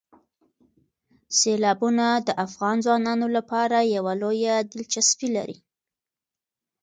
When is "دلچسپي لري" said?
4.71-5.57